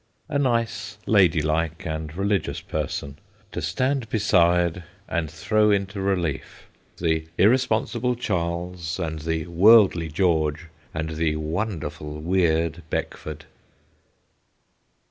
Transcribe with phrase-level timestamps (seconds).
[0.29, 3.19] A nice, lady like, and religious person
[3.51, 6.65] to stand beside and throw into relief
[6.97, 13.45] the irresponsible Charles, and the worldly George, and the wonderful, weird Beckford.